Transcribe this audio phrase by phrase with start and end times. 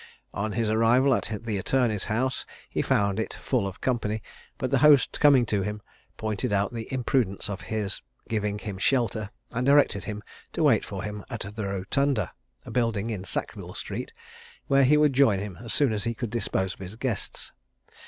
[0.33, 4.23] On his arrival at the attorney's house, he found it full of company;
[4.57, 5.79] but the host coming to him
[6.17, 11.03] pointed out the imprudence of his giving him shelter, and directed him to wait for
[11.03, 12.33] him at the Rotunda,
[12.65, 14.11] a building in Sackville street,
[14.65, 17.51] where he would join him, as soon as he could dispose of his guests.